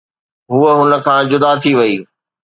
هوءَ 0.51 0.69
هن 0.79 0.91
کان 1.05 1.21
جدا 1.31 1.51
ٿي 1.61 1.71
وئي. 1.79 1.95